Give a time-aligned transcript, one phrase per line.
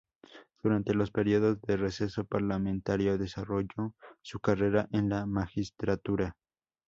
[0.63, 3.93] Durante los períodos de receso parlamentario desarrolló
[4.23, 6.35] su carrera en la magistratura.